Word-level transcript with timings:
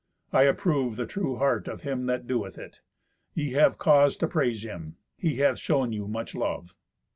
I 0.33 0.45
approve 0.45 0.95
the 0.95 1.05
true 1.05 1.35
heart 1.35 1.67
of 1.67 1.81
him 1.83 2.07
that 2.07 2.25
doeth 2.25 2.57
it. 2.57 2.81
Ye 3.35 3.51
have 3.51 3.77
cause 3.77 4.17
to 4.17 4.27
praise 4.27 4.63
him. 4.63 4.95
He 5.15 5.35
hath 5.35 5.59
shown 5.59 5.93
you 5.93 6.07
much 6.07 6.33
love." 6.33 6.73